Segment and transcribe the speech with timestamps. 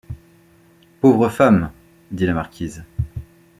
[0.99, 1.71] Pauvre femme!
[2.11, 2.85] dit la marquise.